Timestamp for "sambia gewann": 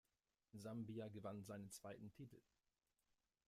0.53-1.43